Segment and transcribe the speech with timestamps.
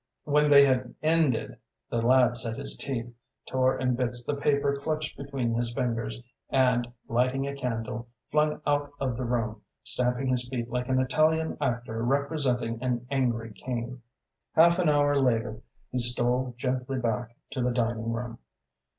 [0.23, 1.57] When they had ended
[1.91, 3.13] the lad set his teeth,
[3.47, 8.89] tore in bits the paper clutched between his fingers, and, lighting a candle, flung out
[8.99, 14.01] of the room, stamping his feet like an Italian actor representing an angry king.
[14.55, 15.61] Half an hour later
[15.91, 18.39] he stole gently back to the dining room.